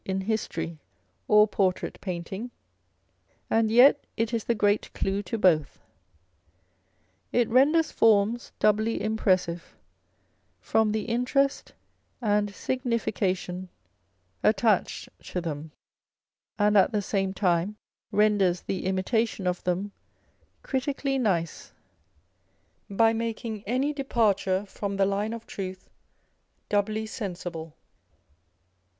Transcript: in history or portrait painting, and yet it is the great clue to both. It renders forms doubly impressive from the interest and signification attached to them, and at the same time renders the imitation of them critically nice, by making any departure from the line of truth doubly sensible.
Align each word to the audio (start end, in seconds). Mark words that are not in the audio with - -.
in 0.03 0.21
history 0.21 0.79
or 1.27 1.47
portrait 1.47 2.01
painting, 2.01 2.49
and 3.51 3.69
yet 3.69 4.03
it 4.17 4.33
is 4.33 4.45
the 4.45 4.55
great 4.55 4.91
clue 4.93 5.21
to 5.21 5.37
both. 5.37 5.79
It 7.31 7.47
renders 7.49 7.91
forms 7.91 8.51
doubly 8.57 8.99
impressive 8.99 9.75
from 10.59 10.91
the 10.91 11.03
interest 11.03 11.73
and 12.19 12.51
signification 12.51 13.69
attached 14.41 15.07
to 15.33 15.39
them, 15.39 15.71
and 16.57 16.75
at 16.75 16.91
the 16.91 17.03
same 17.03 17.31
time 17.31 17.75
renders 18.11 18.61
the 18.61 18.85
imitation 18.87 19.45
of 19.45 19.63
them 19.65 19.91
critically 20.63 21.19
nice, 21.19 21.73
by 22.89 23.13
making 23.13 23.63
any 23.67 23.93
departure 23.93 24.65
from 24.65 24.97
the 24.97 25.05
line 25.05 25.31
of 25.33 25.45
truth 25.45 25.91
doubly 26.69 27.05
sensible. 27.05 27.77